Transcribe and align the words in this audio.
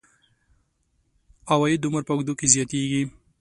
عواید 1.51 1.79
د 1.81 1.85
عمر 1.89 2.03
په 2.07 2.13
اوږدو 2.13 2.33
کې 2.39 2.47
زیاتیږي. 2.53 3.03